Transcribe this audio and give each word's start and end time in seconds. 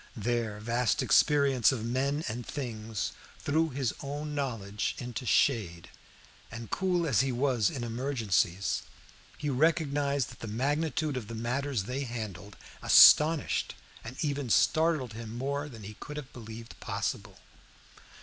Their 0.17 0.59
vast 0.59 1.03
experience 1.03 1.71
of 1.71 1.85
men 1.85 2.23
and 2.27 2.43
things 2.43 3.11
threw 3.37 3.69
his 3.69 3.93
own 4.01 4.33
knowledge 4.33 4.95
into 4.97 5.25
the 5.25 5.29
shade, 5.29 5.91
and 6.51 6.71
cool 6.71 7.05
as 7.05 7.19
he 7.21 7.31
was 7.31 7.69
in 7.69 7.83
emergencies, 7.83 8.81
he 9.37 9.51
recognized 9.51 10.29
that 10.31 10.39
the 10.39 10.47
magnitude 10.47 11.17
of 11.17 11.27
the 11.27 11.35
matters 11.35 11.83
they 11.83 12.01
handled 12.05 12.57
astonished 12.81 13.75
and 14.03 14.17
even 14.23 14.49
startled 14.49 15.13
him 15.13 15.37
more 15.37 15.69
than 15.69 15.83
he 15.83 15.93
could 15.99 16.17
have 16.17 16.33
believed 16.33 16.79
possible. 16.79 17.37